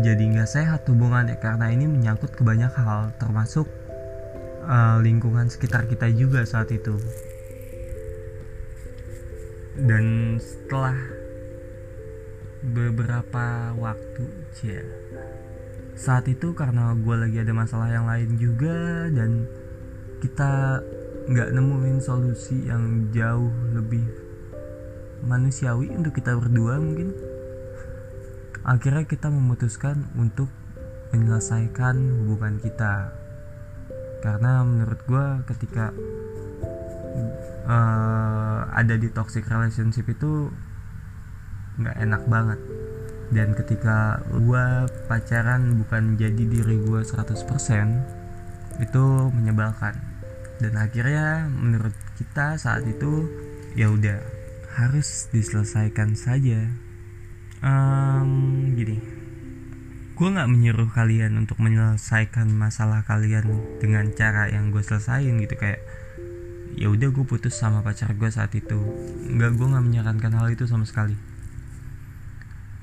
jadi 0.00 0.20
nggak 0.20 0.48
sehat 0.48 0.86
hubungannya 0.86 1.36
karena 1.40 1.72
ini 1.72 1.88
menyangkut 1.88 2.32
ke 2.36 2.42
banyak 2.44 2.70
hal 2.76 3.12
termasuk 3.18 3.66
uh, 4.68 5.00
lingkungan 5.00 5.48
sekitar 5.48 5.88
kita 5.88 6.12
juga 6.12 6.44
saat 6.44 6.70
itu 6.70 6.96
dan 9.86 10.36
setelah 10.42 10.98
beberapa 12.58 13.70
waktu 13.78 14.24
ya 14.66 14.82
saat 15.98 16.26
itu 16.30 16.54
karena 16.54 16.94
gue 16.94 17.16
lagi 17.18 17.38
ada 17.42 17.54
masalah 17.54 17.90
yang 17.90 18.06
lain 18.06 18.38
juga 18.38 19.10
dan 19.10 19.46
kita 20.18 20.82
nggak 21.28 21.52
nemuin 21.54 21.98
solusi 22.02 22.66
yang 22.66 23.10
jauh 23.14 23.50
lebih 23.74 24.06
manusiawi 25.26 25.90
untuk 25.90 26.14
kita 26.14 26.34
berdua 26.38 26.78
mungkin. 26.78 27.14
Akhirnya 28.62 29.04
kita 29.08 29.32
memutuskan 29.32 30.08
untuk 30.14 30.48
menyelesaikan 31.12 31.96
hubungan 32.22 32.60
kita. 32.60 33.12
Karena 34.22 34.62
menurut 34.66 35.00
gue 35.06 35.26
ketika 35.54 35.94
uh, 37.68 38.68
ada 38.72 38.94
di 38.96 39.08
toxic 39.12 39.46
relationship 39.46 40.08
itu 40.08 40.52
nggak 41.78 41.96
enak 41.98 42.22
banget. 42.26 42.60
Dan 43.28 43.52
ketika 43.52 44.24
gue 44.32 44.88
pacaran 45.04 45.76
bukan 45.84 46.16
jadi 46.16 46.42
diri 46.48 46.80
gue 46.80 47.00
100% 47.04 48.80
itu 48.80 49.04
menyebalkan. 49.36 49.94
Dan 50.58 50.74
akhirnya 50.74 51.46
menurut 51.46 51.94
kita 52.18 52.58
saat 52.58 52.82
itu 52.88 53.28
ya 53.78 53.92
udah 53.92 54.18
harus 54.80 55.28
diselesaikan 55.30 56.16
saja. 56.18 56.66
Um, 57.58 58.70
gini 58.78 59.18
gue 60.18 60.26
nggak 60.34 60.50
menyuruh 60.50 60.90
kalian 60.90 61.38
untuk 61.38 61.62
menyelesaikan 61.62 62.50
masalah 62.50 63.06
kalian 63.06 63.54
dengan 63.78 64.10
cara 64.18 64.50
yang 64.50 64.74
gue 64.74 64.82
selesain 64.82 65.38
gitu. 65.38 65.54
Kayak 65.54 65.78
ya 66.78 66.86
udah 66.86 67.10
gue 67.10 67.26
putus 67.26 67.58
sama 67.58 67.82
pacar 67.82 68.14
gue 68.14 68.30
saat 68.30 68.54
itu. 68.54 68.78
Nggak 69.34 69.58
gue 69.58 69.66
nggak 69.66 69.84
menyarankan 69.84 70.32
hal 70.38 70.46
itu 70.54 70.62
sama 70.70 70.86
sekali. 70.86 71.18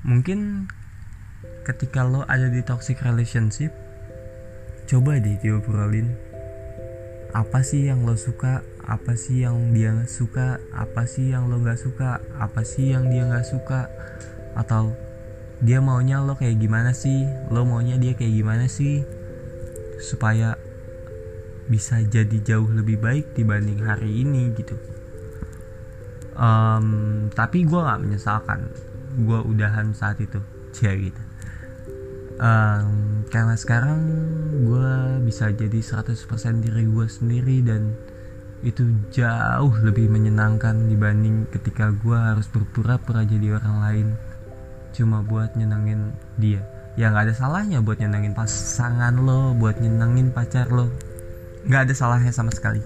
Mungkin 0.04 0.68
ketika 1.64 2.04
lo 2.04 2.22
ada 2.28 2.52
di 2.52 2.60
toxic 2.60 3.00
relationship 3.00 3.72
coba 4.84 5.16
deh 5.16 5.40
diobrolin. 5.40 6.12
Apa 7.32 7.64
sih 7.64 7.88
yang 7.88 8.04
lo 8.04 8.20
suka? 8.20 8.60
Apa 8.84 9.16
sih 9.16 9.42
yang 9.42 9.72
dia 9.72 9.92
suka? 10.06 10.60
Apa 10.76 11.08
sih 11.08 11.32
yang 11.32 11.48
lo 11.48 11.58
nggak 11.58 11.80
suka? 11.80 12.20
Apa 12.36 12.62
sih 12.68 12.92
yang 12.92 13.08
dia 13.08 13.24
nggak 13.24 13.48
suka? 13.48 13.88
Atau 14.54 14.92
dia 15.64 15.80
maunya 15.80 16.20
lo 16.20 16.36
kayak 16.36 16.60
gimana 16.60 16.92
sih? 16.92 17.24
Lo 17.48 17.64
maunya 17.64 17.96
dia 17.96 18.12
kayak 18.12 18.32
gimana 18.32 18.68
sih? 18.68 19.04
Supaya 20.00 20.60
bisa 21.66 22.02
jadi 22.02 22.38
jauh 22.42 22.70
lebih 22.70 22.98
baik 23.02 23.34
dibanding 23.34 23.82
hari 23.82 24.22
ini 24.22 24.54
gitu. 24.54 24.78
Um, 26.36 27.28
tapi 27.32 27.64
gue 27.64 27.80
nggak 27.80 28.00
menyesalkan. 28.02 28.70
Gue 29.16 29.40
udahan 29.40 29.96
saat 29.96 30.20
itu 30.20 30.38
cia 30.76 30.92
gitu 30.92 31.26
um, 32.40 33.24
karena 33.28 33.54
sekarang 33.56 34.00
gue 34.64 34.92
bisa 35.24 35.50
jadi 35.52 35.80
100% 35.80 36.64
diri 36.64 36.84
gue 36.88 37.06
sendiri 37.08 37.56
dan 37.64 37.96
itu 38.64 38.88
jauh 39.12 39.72
lebih 39.84 40.08
menyenangkan 40.08 40.88
dibanding 40.88 41.44
ketika 41.52 41.92
gue 41.92 42.16
harus 42.16 42.48
berpura-pura 42.48 43.22
jadi 43.22 43.60
orang 43.60 43.76
lain 43.84 44.08
cuma 44.96 45.20
buat 45.20 45.52
nyenengin 45.54 46.16
dia. 46.40 46.64
Ya 46.96 47.12
nggak 47.12 47.28
ada 47.28 47.34
salahnya 47.36 47.84
buat 47.84 48.00
nyenengin 48.00 48.32
pasangan 48.32 49.12
lo 49.20 49.52
buat 49.52 49.76
nyenengin 49.76 50.32
pacar 50.32 50.72
lo 50.72 50.88
nggak 51.66 51.90
ada 51.90 51.94
salahnya 51.94 52.32
sama 52.32 52.54
sekali. 52.54 52.80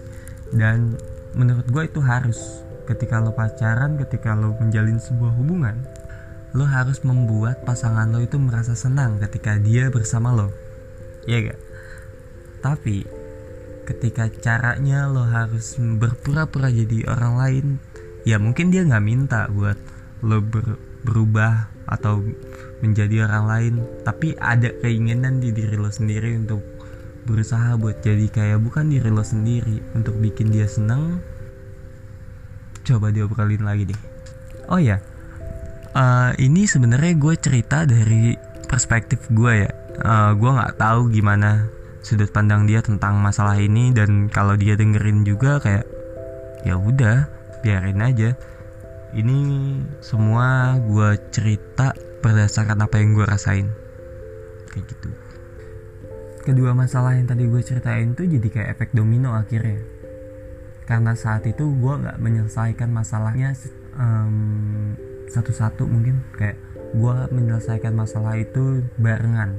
Dan 0.51 0.97
menurut 1.37 1.67
gue 1.69 1.83
itu 1.87 2.01
harus. 2.03 2.67
Ketika 2.91 3.23
lo 3.23 3.31
pacaran 3.31 3.95
ketika 4.03 4.35
lo 4.35 4.59
menjalin 4.59 4.99
sebuah 4.99 5.39
hubungan 5.39 5.79
lo 6.59 6.67
harus 6.67 7.07
membuat 7.07 7.63
pasangan 7.63 8.11
lo 8.11 8.19
itu 8.19 8.35
merasa 8.35 8.75
senang 8.75 9.23
ketika 9.23 9.55
dia 9.63 9.87
bersama 9.95 10.35
lo. 10.35 10.51
Ya 11.23 11.39
gak 11.39 11.71
tapi 12.61 13.09
ketika 13.89 14.29
caranya 14.29 15.09
lo 15.09 15.25
harus 15.25 15.81
berpura-pura 15.81 16.71
jadi 16.71 17.09
orang 17.11 17.35
lain 17.41 17.67
ya 18.29 18.37
mungkin 18.37 18.69
dia 18.69 18.85
nggak 18.85 19.05
minta 19.05 19.49
buat 19.49 19.81
lo 20.21 20.45
ber, 20.45 20.77
berubah 21.01 21.73
atau 21.89 22.21
menjadi 22.85 23.27
orang 23.27 23.45
lain. 23.49 23.75
Tapi 24.05 24.37
ada 24.37 24.71
keinginan 24.85 25.41
di 25.41 25.51
diri 25.51 25.75
lo 25.81 25.89
sendiri 25.89 26.37
untuk 26.37 26.61
berusaha 27.31 27.79
buat 27.79 28.03
jadi 28.03 28.27
kayak 28.27 28.59
bukan 28.59 28.91
diri 28.91 29.09
lo 29.09 29.23
sendiri 29.23 29.79
untuk 29.95 30.19
bikin 30.19 30.51
dia 30.51 30.67
seneng 30.67 31.23
coba 32.83 33.15
diobrolin 33.15 33.63
lagi 33.63 33.95
deh. 33.95 34.01
Oh 34.67 34.83
ya 34.83 34.99
uh, 35.95 36.31
ini 36.39 36.67
sebenarnya 36.67 37.15
gue 37.19 37.35
cerita 37.39 37.87
dari 37.87 38.37
perspektif 38.67 39.27
gue 39.33 39.67
ya. 39.67 39.71
Uh, 40.01 40.33
gue 40.39 40.51
nggak 40.51 40.81
tahu 40.81 41.13
gimana 41.13 41.69
sudut 42.01 42.33
pandang 42.33 42.65
dia 42.65 42.81
tentang 42.81 43.21
masalah 43.21 43.61
ini 43.61 43.93
dan 43.93 44.33
kalau 44.33 44.57
dia 44.57 44.73
dengerin 44.79 45.29
juga 45.29 45.61
kayak 45.61 45.85
ya 46.65 46.79
udah 46.79 47.27
biarin 47.61 48.01
aja. 48.01 48.31
Ini 49.11 49.39
semua 49.99 50.79
gue 50.79 51.19
cerita 51.35 51.91
berdasarkan 52.23 52.87
apa 52.87 53.03
yang 53.03 53.19
gue 53.19 53.27
rasain. 53.27 53.67
Kayak 54.71 54.87
gitu 54.95 55.30
kedua 56.43 56.73
masalah 56.73 57.17
yang 57.17 57.29
tadi 57.29 57.47
gue 57.47 57.63
ceritain 57.63 58.17
tuh 58.17 58.27
jadi 58.27 58.49
kayak 58.49 58.69
efek 58.79 58.89
domino 58.97 59.37
akhirnya. 59.37 59.81
Karena 60.89 61.15
saat 61.15 61.47
itu 61.47 61.71
gue 61.71 61.95
nggak 62.03 62.19
menyelesaikan 62.19 62.91
masalahnya 62.91 63.55
um, 63.95 64.97
satu-satu 65.31 65.87
mungkin. 65.87 66.25
Kayak 66.35 66.59
gue 66.97 67.17
menyelesaikan 67.31 67.95
masalah 67.95 68.35
itu 68.41 68.83
barengan 68.99 69.55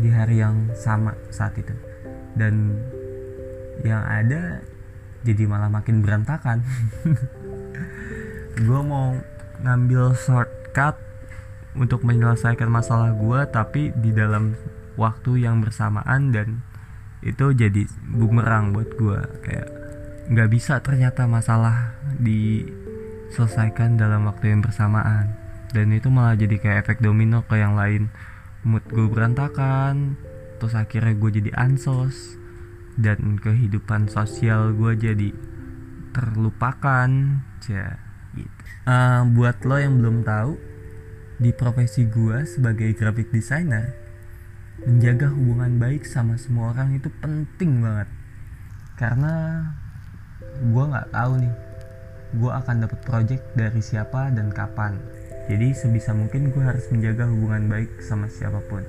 di 0.00 0.08
hari 0.08 0.40
yang 0.40 0.72
sama 0.72 1.12
saat 1.28 1.52
itu. 1.60 1.74
Dan 2.32 2.80
yang 3.84 4.00
ada 4.06 4.64
jadi 5.20 5.44
malah 5.44 5.68
makin 5.68 6.00
berantakan. 6.00 6.64
Gue 8.66 8.80
mau 8.80 9.16
ngambil 9.60 10.16
shortcut 10.16 10.96
untuk 11.76 12.02
menyelesaikan 12.02 12.66
masalah 12.66 13.14
gue 13.14 13.40
tapi 13.52 13.94
di 13.94 14.10
dalam 14.10 14.56
waktu 15.00 15.48
yang 15.48 15.64
bersamaan 15.64 16.28
dan 16.28 16.60
itu 17.24 17.56
jadi 17.56 17.88
bumerang 18.04 18.76
buat 18.76 18.92
gue 18.96 19.20
kayak 19.44 19.68
nggak 20.30 20.48
bisa 20.52 20.84
ternyata 20.84 21.24
masalah 21.24 21.96
di 22.20 22.68
selesaikan 23.32 23.96
dalam 23.96 24.26
waktu 24.28 24.52
yang 24.52 24.60
bersamaan. 24.60 25.38
Dan 25.70 25.94
itu 25.94 26.10
malah 26.10 26.34
jadi 26.34 26.58
kayak 26.58 26.78
efek 26.86 26.98
domino 26.98 27.46
ke 27.46 27.56
yang 27.58 27.78
lain. 27.78 28.10
Mood 28.66 28.84
gue 28.90 29.08
berantakan 29.08 30.20
terus 30.60 30.76
akhirnya 30.76 31.16
gue 31.16 31.30
jadi 31.40 31.50
ansos 31.56 32.36
dan 33.00 33.40
kehidupan 33.40 34.12
sosial 34.12 34.76
gue 34.76 34.92
jadi 34.98 35.30
terlupakan. 36.12 37.10
Ya 37.68 38.00
gitu. 38.34 38.60
uh, 38.88 39.22
buat 39.30 39.62
lo 39.64 39.76
yang 39.78 40.00
belum 40.02 40.26
tahu 40.26 40.58
di 41.40 41.50
profesi 41.56 42.04
gue 42.04 42.44
sebagai 42.44 42.92
graphic 42.92 43.32
designer 43.32 43.99
menjaga 44.86 45.28
hubungan 45.28 45.76
baik 45.76 46.08
sama 46.08 46.40
semua 46.40 46.72
orang 46.72 46.96
itu 46.96 47.12
penting 47.20 47.84
banget. 47.84 48.08
Karena 48.96 49.64
gue 50.60 50.84
nggak 50.84 51.08
tahu 51.12 51.32
nih 51.40 51.54
gue 52.30 52.52
akan 52.52 52.76
dapat 52.86 53.00
project 53.02 53.44
dari 53.58 53.80
siapa 53.82 54.30
dan 54.32 54.54
kapan. 54.54 54.96
Jadi 55.50 55.74
sebisa 55.74 56.14
mungkin 56.14 56.54
gue 56.54 56.62
harus 56.62 56.86
menjaga 56.94 57.26
hubungan 57.26 57.66
baik 57.66 57.98
sama 58.00 58.30
siapa 58.30 58.62
pun. 58.70 58.86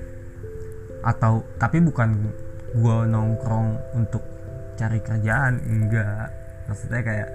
Atau 1.01 1.43
tapi 1.57 1.81
bukan 1.81 2.29
gue 2.77 2.97
nongkrong 3.09 3.97
untuk 3.97 4.21
cari 4.77 5.01
kerjaan 5.01 5.59
enggak. 5.65 6.29
Maksudnya 6.69 7.01
kayak 7.01 7.29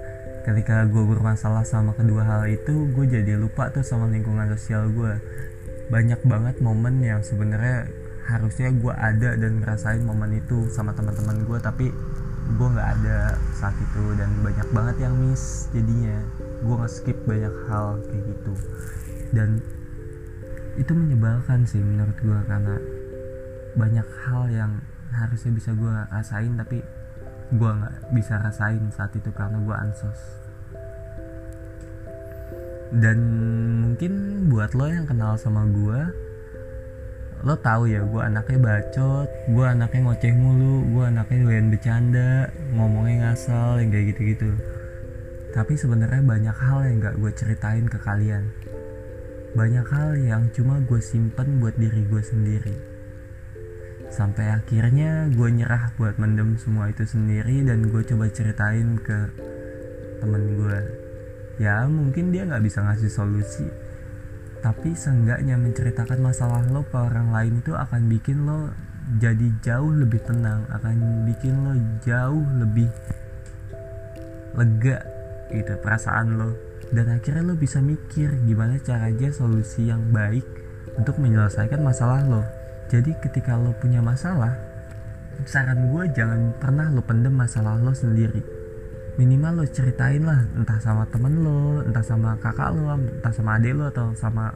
ketika 0.47 0.87
gue 0.87 1.03
bermasalah 1.03 1.67
sama 1.67 1.91
kedua 1.91 2.23
hal 2.23 2.47
itu 2.47 2.87
gue 2.95 3.05
jadi 3.05 3.35
lupa 3.35 3.67
tuh 3.67 3.83
sama 3.83 4.07
lingkungan 4.07 4.47
sosial 4.55 4.87
gue 4.95 5.19
banyak 5.91 6.23
banget 6.23 6.55
momen 6.63 7.03
yang 7.03 7.19
sebenarnya 7.19 7.83
harusnya 8.27 8.69
gue 8.75 8.91
ada 8.91 9.39
dan 9.39 9.63
ngerasain 9.63 10.03
momen 10.03 10.35
itu 10.35 10.67
sama 10.67 10.91
teman-teman 10.91 11.47
gue 11.47 11.59
tapi 11.63 11.87
gue 12.55 12.67
nggak 12.67 12.89
ada 12.99 13.35
saat 13.55 13.75
itu 13.75 14.03
dan 14.15 14.31
banyak 14.39 14.67
banget 14.71 14.95
yang 15.07 15.15
miss 15.15 15.67
jadinya. 15.71 16.15
Gue 16.63 16.75
nggak 16.79 16.91
skip 16.91 17.17
banyak 17.27 17.55
hal 17.71 17.99
kayak 18.07 18.23
gitu. 18.23 18.53
Dan 19.35 19.59
itu 20.79 20.91
menyebalkan 20.93 21.67
sih 21.67 21.79
menurut 21.83 22.15
gue 22.19 22.39
karena 22.47 22.75
banyak 23.75 24.07
hal 24.27 24.43
yang 24.51 24.71
harusnya 25.11 25.51
bisa 25.55 25.71
gue 25.73 25.91
rasain 26.11 26.53
tapi 26.55 26.83
gue 27.47 27.71
nggak 27.71 27.95
bisa 28.11 28.39
rasain 28.43 28.83
saat 28.91 29.11
itu 29.15 29.31
karena 29.31 29.59
gue 29.59 29.75
ansos. 29.75 30.19
Dan 32.87 33.19
mungkin 33.83 34.47
buat 34.47 34.71
lo 34.71 34.87
yang 34.87 35.03
kenal 35.03 35.35
sama 35.35 35.67
gue 35.67 36.26
lo 37.45 37.53
tahu 37.61 37.85
ya 37.85 38.01
gue 38.01 38.21
anaknya 38.21 38.57
bacot 38.57 39.29
gue 39.53 39.65
anaknya 39.65 40.01
ngoceh 40.09 40.33
mulu 40.33 40.89
gue 40.89 41.03
anaknya 41.05 41.37
doyan 41.45 41.67
bercanda 41.69 42.49
ngomongnya 42.73 43.29
ngasal 43.29 43.77
yang 43.77 43.89
kayak 43.93 44.15
gitu-gitu. 44.15 44.49
Tapi 45.53 45.73
sebenarnya 45.73 46.21
banyak 46.21 46.57
hal 46.57 46.79
yang 46.85 46.97
gak 47.01 47.17
gue 47.17 47.31
ceritain 47.33 47.85
ke 47.89 47.97
kalian. 48.01 48.49
Banyak 49.57 49.87
hal 49.89 50.09
yang 50.21 50.53
cuma 50.53 50.77
gue 50.85 51.01
simpen 51.01 51.57
buat 51.57 51.73
diri 51.77 52.05
gue 52.05 52.21
sendiri. 52.21 52.75
Sampai 54.13 54.53
akhirnya 54.53 55.29
gue 55.33 55.49
nyerah 55.49 55.97
buat 55.97 56.21
mendem 56.21 56.61
semua 56.61 56.93
itu 56.93 57.05
sendiri 57.05 57.65
dan 57.65 57.89
gue 57.89 58.01
coba 58.05 58.29
ceritain 58.29 59.01
ke 59.01 59.17
temen 60.21 60.43
gue 60.57 60.79
ya 61.57 61.85
mungkin 61.89 62.29
dia 62.29 62.45
nggak 62.45 62.63
bisa 62.65 62.85
ngasih 62.85 63.09
solusi 63.09 63.65
tapi 64.59 64.97
seenggaknya 64.97 65.55
menceritakan 65.55 66.19
masalah 66.19 66.63
lo 66.69 66.83
ke 66.85 66.97
orang 66.97 67.29
lain 67.31 67.61
itu 67.61 67.77
akan 67.77 68.09
bikin 68.09 68.45
lo 68.45 68.73
jadi 69.21 69.47
jauh 69.63 69.93
lebih 69.93 70.19
tenang 70.27 70.67
akan 70.67 71.23
bikin 71.29 71.55
lo 71.63 71.73
jauh 72.03 72.43
lebih 72.59 72.89
lega 74.57 74.99
gitu 75.53 75.73
perasaan 75.79 76.35
lo. 76.35 76.49
Dan 76.87 77.11
akhirnya 77.11 77.43
lo 77.43 77.55
bisa 77.55 77.83
mikir 77.83 78.31
gimana 78.47 78.79
caranya 78.79 79.31
solusi 79.31 79.87
yang 79.87 80.11
baik 80.11 80.43
untuk 80.95 81.19
menyelesaikan 81.19 81.83
masalah 81.83 82.23
lo. 82.23 82.43
Jadi 82.87 83.15
ketika 83.19 83.59
lo 83.59 83.75
punya 83.75 83.99
masalah 83.99 84.55
saran 85.45 85.93
gue 85.93 86.03
jangan 86.17 86.55
pernah 86.57 86.89
lo 86.89 87.05
pendem 87.05 87.29
masalah 87.29 87.77
lo 87.77 87.93
sendiri 87.93 88.56
minimal 89.17 89.61
lo 89.61 89.65
ceritain 89.65 90.21
lah 90.21 90.45
entah 90.53 90.77
sama 90.77 91.09
temen 91.09 91.41
lo 91.41 91.81
entah 91.81 92.05
sama 92.05 92.37
kakak 92.37 92.69
lo 92.77 92.93
entah 92.93 93.33
sama 93.33 93.57
adik 93.57 93.73
lo 93.73 93.89
atau 93.89 94.13
sama 94.13 94.53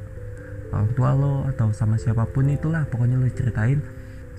orang 0.71 0.89
tua 0.95 1.11
lo 1.17 1.43
atau 1.49 1.73
sama 1.73 1.97
siapa 1.97 2.29
pun 2.29 2.47
itulah 2.47 2.87
pokoknya 2.87 3.19
lo 3.19 3.27
ceritain. 3.27 3.83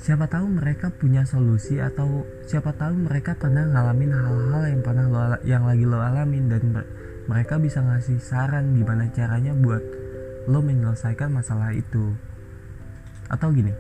Siapa 0.03 0.27
tahu 0.27 0.59
mereka 0.59 0.91
punya 0.91 1.23
solusi 1.23 1.79
atau 1.79 2.27
siapa 2.43 2.75
tahu 2.75 3.07
mereka 3.07 3.39
pernah 3.39 3.63
ngalamin 3.71 4.11
hal-hal 4.11 4.63
yang 4.67 4.83
pernah 4.83 5.05
lo 5.07 5.19
yang 5.47 5.63
lagi 5.63 5.85
lo 5.87 6.03
alamin 6.03 6.51
dan 6.51 6.83
mereka 7.31 7.61
bisa 7.63 7.85
ngasih 7.85 8.19
saran 8.19 8.75
gimana 8.75 9.07
caranya 9.15 9.55
buat 9.55 9.85
lo 10.51 10.59
menyelesaikan 10.59 11.31
masalah 11.31 11.71
itu. 11.71 12.19
Atau 13.31 13.55
gini 13.55 13.71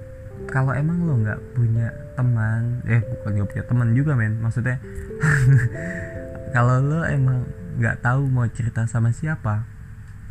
kalau 0.46 0.72
emang 0.74 1.02
lo 1.06 1.18
nggak 1.18 1.40
punya 1.54 1.90
teman 2.14 2.82
eh 2.88 3.00
bukan 3.00 3.30
nggak 3.36 3.48
punya 3.52 3.64
teman 3.68 3.88
juga 3.94 4.12
men 4.16 4.34
maksudnya 4.40 4.80
kalau 6.52 6.78
lo 6.80 7.00
emang 7.08 7.48
nggak 7.80 8.04
tahu 8.04 8.28
mau 8.28 8.46
cerita 8.48 8.84
sama 8.84 9.10
siapa 9.10 9.64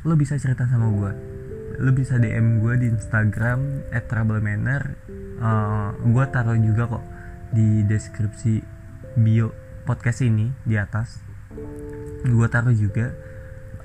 lo 0.05 0.13
bisa 0.17 0.38
cerita 0.38 0.69
sama 0.69 0.89
gue 0.89 1.12
lo 1.81 1.89
bisa 1.93 2.21
DM 2.21 2.62
gue 2.62 2.73
di 2.77 2.88
Instagram 2.93 3.89
@troublemanner 4.05 4.97
uh, 5.41 5.97
gue 5.97 6.25
taruh 6.29 6.57
juga 6.57 6.86
kok 6.88 7.05
di 7.51 7.84
deskripsi 7.84 8.63
bio 9.19 9.51
podcast 9.84 10.23
ini 10.23 10.53
di 10.63 10.79
atas. 10.79 11.19
Gue 12.23 12.47
taruh 12.47 12.73
juga. 12.75 13.12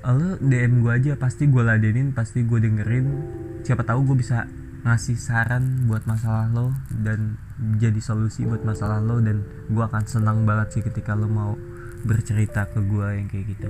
Lo 0.07 0.39
DM 0.39 0.85
gue 0.85 0.91
aja 0.93 1.13
pasti 1.19 1.51
gue 1.51 1.59
ladenin 1.59 2.15
pasti 2.15 2.47
gue 2.47 2.59
dengerin. 2.63 3.05
Siapa 3.67 3.83
tahu 3.83 4.13
gue 4.13 4.23
bisa 4.23 4.47
ngasih 4.87 5.19
saran 5.19 5.89
buat 5.89 6.07
masalah 6.07 6.47
lo 6.47 6.71
dan 7.03 7.35
jadi 7.75 7.99
solusi 7.99 8.47
buat 8.47 8.63
masalah 8.63 9.03
lo 9.03 9.19
dan 9.19 9.43
gue 9.67 9.83
akan 9.83 10.07
senang 10.07 10.47
banget 10.47 10.79
sih 10.79 10.83
ketika 10.85 11.11
lo 11.11 11.27
mau 11.27 11.59
bercerita 12.07 12.63
ke 12.71 12.79
gue 12.79 13.07
yang 13.19 13.27
kayak 13.27 13.45
gitu? 13.51 13.69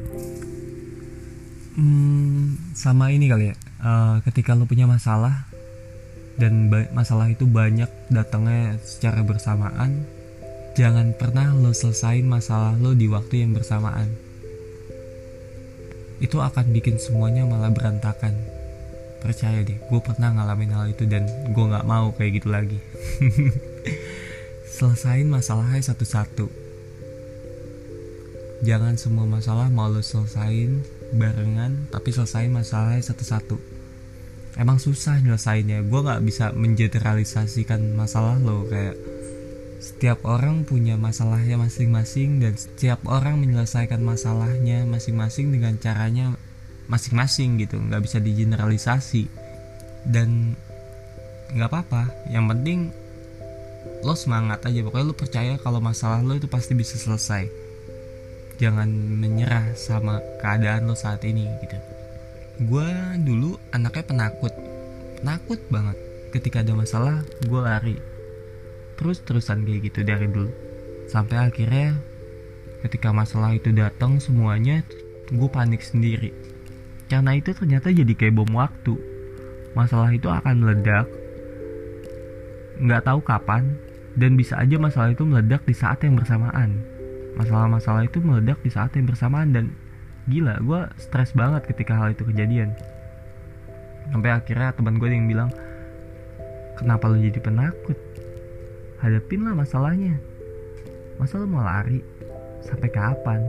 Hmm, 1.78 2.58
sama 2.78 3.10
ini 3.10 3.26
kali 3.26 3.54
ya. 3.54 3.56
Uh, 3.82 4.18
ketika 4.26 4.54
lo 4.54 4.70
punya 4.70 4.86
masalah 4.86 5.50
dan 6.38 6.70
masalah 6.94 7.30
itu 7.30 7.50
banyak 7.50 7.90
datangnya 8.14 8.78
secara 8.86 9.26
bersamaan 9.26 10.06
jangan 10.78 11.10
pernah 11.18 11.58
lo 11.58 11.74
selesain 11.74 12.22
masalah 12.22 12.78
lo 12.78 12.94
di 12.94 13.10
waktu 13.10 13.42
yang 13.42 13.58
bersamaan. 13.58 14.14
Itu 16.22 16.38
akan 16.42 16.70
bikin 16.70 17.02
semuanya 17.02 17.50
malah 17.50 17.74
berantakan. 17.74 18.38
Percaya 19.18 19.66
deh 19.66 19.82
gue 19.82 20.02
pernah 20.06 20.30
ngalamin 20.38 20.74
hal 20.78 20.86
itu 20.94 21.10
dan 21.10 21.26
gue 21.50 21.66
nggak 21.66 21.86
mau 21.90 22.14
kayak 22.14 22.42
gitu 22.42 22.54
lagi. 22.54 22.78
Selesain 24.78 25.26
masalahnya 25.26 25.82
satu-satu 25.82 26.67
jangan 28.66 28.98
semua 28.98 29.30
masalah 29.30 29.70
mau 29.70 29.86
lo 29.86 30.02
selesain 30.02 30.82
barengan 31.14 31.88
tapi 31.94 32.10
selesain 32.10 32.50
masalahnya 32.50 33.04
satu-satu. 33.06 33.58
Emang 34.58 34.82
susah 34.82 35.22
nyelesainnya. 35.22 35.86
Gue 35.86 36.02
nggak 36.02 36.24
bisa 36.26 36.50
mengeneralisasikan 36.58 37.94
masalah 37.94 38.42
lo. 38.42 38.66
Kayak 38.66 38.98
setiap 39.78 40.26
orang 40.26 40.66
punya 40.66 40.98
masalahnya 40.98 41.62
masing-masing 41.62 42.42
dan 42.42 42.58
setiap 42.58 43.06
orang 43.06 43.38
menyelesaikan 43.38 44.02
masalahnya 44.02 44.82
masing-masing 44.90 45.54
dengan 45.54 45.78
caranya 45.78 46.34
masing-masing 46.90 47.62
gitu. 47.62 47.78
Nggak 47.78 48.02
bisa 48.10 48.18
digeneralisasi. 48.18 49.30
Dan 50.10 50.58
nggak 51.54 51.70
apa-apa. 51.70 52.10
Yang 52.34 52.46
penting 52.58 52.80
lo 54.02 54.18
semangat 54.18 54.66
aja. 54.66 54.82
Pokoknya 54.82 55.06
lo 55.06 55.14
percaya 55.14 55.54
kalau 55.62 55.78
masalah 55.78 56.26
lo 56.26 56.34
itu 56.34 56.50
pasti 56.50 56.74
bisa 56.74 56.98
selesai 56.98 57.67
jangan 58.58 58.90
menyerah 58.90 59.74
sama 59.78 60.18
keadaan 60.42 60.90
lo 60.90 60.98
saat 60.98 61.22
ini 61.24 61.46
gitu. 61.62 61.78
Gue 62.66 62.90
dulu 63.22 63.62
anaknya 63.70 64.04
penakut. 64.06 64.54
Penakut 65.22 65.62
banget. 65.70 65.98
Ketika 66.34 66.66
ada 66.66 66.74
masalah 66.74 67.22
gue 67.46 67.62
lari. 67.62 67.98
Terus 68.98 69.22
terusan 69.22 69.62
kayak 69.62 69.94
gitu 69.94 70.02
dari 70.02 70.26
dulu. 70.26 70.50
Sampai 71.06 71.38
akhirnya 71.38 72.02
ketika 72.82 73.14
masalah 73.14 73.54
itu 73.54 73.70
datang 73.70 74.18
semuanya 74.18 74.82
gue 75.30 75.50
panik 75.54 75.86
sendiri. 75.86 76.34
Karena 77.08 77.38
itu 77.38 77.54
ternyata 77.54 77.94
jadi 77.94 78.14
kayak 78.18 78.36
bom 78.42 78.52
waktu. 78.58 78.98
Masalah 79.78 80.10
itu 80.10 80.28
akan 80.28 80.66
meledak 80.66 81.06
nggak 82.78 83.10
tahu 83.10 83.26
kapan 83.26 83.74
dan 84.14 84.38
bisa 84.38 84.58
aja 84.58 84.78
masalah 84.78 85.10
itu 85.10 85.26
meledak 85.26 85.66
di 85.66 85.74
saat 85.74 85.98
yang 86.06 86.14
bersamaan 86.14 86.97
masalah-masalah 87.38 88.10
itu 88.10 88.18
meledak 88.20 88.58
di 88.66 88.74
saat 88.74 88.92
yang 88.98 89.06
bersamaan 89.06 89.54
dan 89.54 89.66
gila 90.28 90.60
gue 90.60 90.82
stres 91.00 91.32
banget 91.38 91.70
ketika 91.70 91.94
hal 91.96 92.12
itu 92.12 92.26
kejadian. 92.26 92.74
Sampai 94.10 94.34
akhirnya 94.34 94.74
teman 94.74 94.98
gue 94.98 95.08
yang 95.08 95.30
bilang 95.30 95.54
kenapa 96.76 97.08
lo 97.08 97.16
jadi 97.22 97.38
penakut? 97.40 97.96
Hadapin 99.00 99.46
lah 99.46 99.54
masalahnya. 99.54 100.18
Masa 101.22 101.38
lo 101.38 101.46
mau 101.46 101.62
lari? 101.62 102.02
Sampai 102.66 102.90
kapan? 102.90 103.46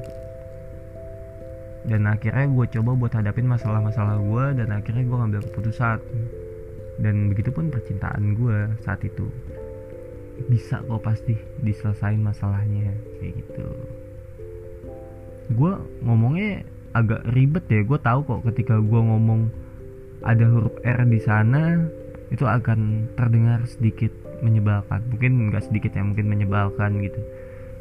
Dan 1.88 2.04
akhirnya 2.04 2.44
gue 2.44 2.66
coba 2.78 2.90
buat 2.92 3.12
hadapin 3.16 3.48
masalah-masalah 3.48 4.20
gue 4.20 4.44
dan 4.60 4.68
akhirnya 4.76 5.08
gue 5.08 5.16
ngambil 5.16 5.40
keputusan. 5.48 5.98
Dan 7.00 7.32
begitu 7.32 7.48
pun 7.54 7.72
percintaan 7.72 8.36
gue 8.36 8.58
saat 8.84 9.00
itu 9.06 9.30
bisa 10.46 10.78
kok 10.86 11.02
pasti 11.02 11.34
diselesain 11.66 12.22
masalahnya 12.22 12.94
kayak 13.18 13.42
gitu. 13.42 13.66
Gue 15.58 15.74
ngomongnya 16.06 16.62
agak 16.94 17.26
ribet 17.34 17.66
ya 17.66 17.82
gue 17.82 17.98
tahu 17.98 18.20
kok 18.24 18.40
ketika 18.52 18.78
gue 18.78 19.00
ngomong 19.00 19.50
ada 20.22 20.44
huruf 20.46 20.74
R 20.82 21.02
di 21.06 21.20
sana 21.22 21.86
itu 22.30 22.44
akan 22.46 23.10
terdengar 23.18 23.66
sedikit 23.66 24.14
menyebalkan. 24.44 25.02
Mungkin 25.10 25.50
nggak 25.50 25.66
sedikit 25.66 25.94
ya 25.96 26.02
mungkin 26.06 26.30
menyebalkan 26.30 27.02
gitu. 27.02 27.20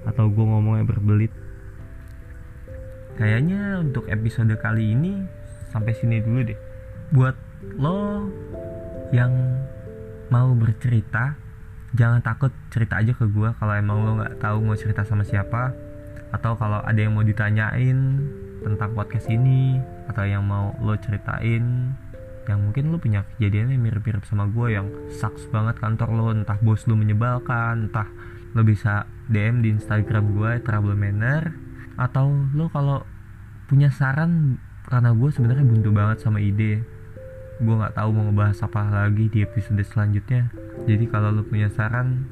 Atau 0.09 0.31
gue 0.31 0.45
ngomongnya 0.45 0.87
berbelit. 0.87 1.33
Kayaknya 3.17 3.81
untuk 3.81 4.05
episode 4.09 4.53
kali 4.61 4.93
ini 4.93 5.25
sampai 5.73 5.93
sini 5.97 6.21
dulu 6.21 6.45
deh. 6.45 6.59
Buat 7.11 7.35
lo 7.81 8.29
yang 9.09 9.33
mau 10.29 10.51
bercerita 10.53 11.46
jangan 11.95 12.19
takut 12.19 12.51
cerita 12.73 12.99
aja 12.99 13.15
ke 13.15 13.25
gue 13.31 13.49
kalau 13.55 13.73
emang 13.75 13.97
lo 14.03 14.11
nggak 14.19 14.43
tahu 14.43 14.59
mau 14.59 14.75
cerita 14.75 15.07
sama 15.07 15.23
siapa 15.23 15.71
atau 16.35 16.59
kalau 16.59 16.83
ada 16.83 16.99
yang 16.99 17.15
mau 17.15 17.23
ditanyain 17.23 18.19
tentang 18.59 18.91
podcast 18.91 19.31
ini 19.31 19.79
atau 20.11 20.27
yang 20.27 20.43
mau 20.43 20.75
lo 20.83 20.99
ceritain 20.99 21.95
yang 22.47 22.59
mungkin 22.63 22.91
lo 22.91 22.99
punya 22.99 23.27
kejadian 23.35 23.75
yang 23.75 23.83
mirip-mirip 23.83 24.23
sama 24.27 24.47
gue 24.47 24.75
yang 24.75 24.87
sucks 25.11 25.47
banget 25.51 25.79
kantor 25.79 26.09
lo 26.11 26.25
entah 26.31 26.59
bos 26.59 26.83
lo 26.87 26.95
menyebalkan 26.95 27.91
entah 27.91 28.07
lo 28.55 28.63
bisa 28.63 29.07
DM 29.27 29.63
di 29.63 29.75
Instagram 29.75 30.35
gue 30.35 30.51
Trouble 30.63 30.95
Manner 30.95 31.51
atau 31.99 32.31
lo 32.55 32.71
kalau 32.71 33.03
punya 33.67 33.91
saran 33.91 34.59
karena 34.87 35.11
gue 35.11 35.29
sebenarnya 35.31 35.65
buntu 35.67 35.89
banget 35.91 36.23
sama 36.23 36.39
ide 36.39 36.96
gue 37.57 37.75
nggak 37.75 37.97
tahu 37.97 38.09
mau 38.13 38.29
ngebahas 38.29 38.61
apa 38.65 38.81
lagi 38.89 39.29
di 39.33 39.41
episode 39.41 39.81
selanjutnya 39.81 40.53
jadi 40.85 41.05
kalau 41.09 41.33
lo 41.33 41.43
punya 41.45 41.69
saran 41.73 42.29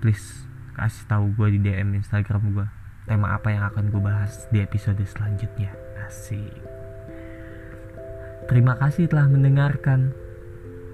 please 0.00 0.48
kasih 0.78 1.04
tahu 1.10 1.24
gue 1.36 1.58
di 1.58 1.58
DM 1.58 1.98
Instagram 1.98 2.54
gue 2.54 2.66
tema 3.08 3.32
apa 3.34 3.48
yang 3.48 3.64
akan 3.72 3.88
gue 3.88 4.02
bahas 4.04 4.44
di 4.52 4.60
episode 4.60 5.00
selanjutnya. 5.00 5.72
Asik. 6.04 6.52
Terima 8.46 8.76
kasih 8.76 9.08
telah 9.08 9.26
mendengarkan 9.26 10.12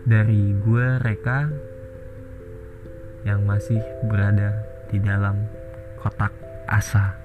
dari 0.06 0.54
gue 0.62 0.86
Reka 1.02 1.50
yang 3.26 3.42
masih 3.42 3.82
berada 4.06 4.62
di 4.88 5.02
dalam 5.02 5.42
kotak 5.98 6.30
asa. 6.70 7.23